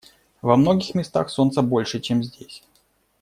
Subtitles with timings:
[0.41, 2.63] Во многих местах солнца больше, чем здесь.